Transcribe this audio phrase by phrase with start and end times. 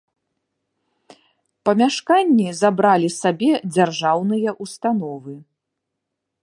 [1.69, 5.33] Памяшканні забралі сабе дзяржаўныя ўстановы.